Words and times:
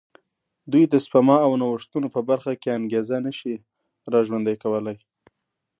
دوی 0.71 0.83
د 0.89 0.93
سپما 1.05 1.37
او 1.45 1.51
نوښتونو 1.61 2.07
په 2.15 2.21
برخه 2.29 2.51
کې 2.61 2.69
انګېزه 2.77 3.17
نه 3.25 3.31
شي 3.39 3.55
را 4.11 4.19
ژوندی 4.27 4.55
کولای. 4.63 4.97